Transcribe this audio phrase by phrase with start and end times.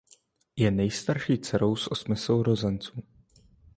[0.55, 3.01] Je nejstarší dcerou z osmi sourozenců.